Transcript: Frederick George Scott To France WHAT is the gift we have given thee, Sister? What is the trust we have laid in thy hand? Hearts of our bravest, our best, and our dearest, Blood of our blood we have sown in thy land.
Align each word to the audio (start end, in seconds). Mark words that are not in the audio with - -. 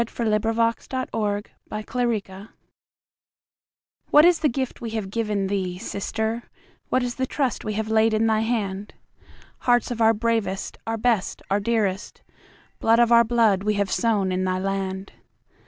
Frederick 0.09 0.41
George 0.41 0.79
Scott 0.79 1.09
To 1.13 1.43
France 2.07 2.47
WHAT 4.09 4.25
is 4.25 4.39
the 4.39 4.49
gift 4.49 4.81
we 4.81 4.89
have 4.89 5.11
given 5.11 5.45
thee, 5.45 5.77
Sister? 5.77 6.49
What 6.89 7.03
is 7.03 7.13
the 7.13 7.27
trust 7.27 7.63
we 7.63 7.73
have 7.73 7.87
laid 7.87 8.15
in 8.15 8.25
thy 8.25 8.39
hand? 8.39 8.95
Hearts 9.59 9.91
of 9.91 10.01
our 10.01 10.15
bravest, 10.15 10.79
our 10.87 10.97
best, 10.97 11.41
and 11.43 11.47
our 11.51 11.59
dearest, 11.59 12.23
Blood 12.79 12.97
of 12.99 13.11
our 13.11 13.23
blood 13.23 13.61
we 13.61 13.75
have 13.75 13.91
sown 13.91 14.31
in 14.31 14.43
thy 14.43 14.57
land. 14.57 15.13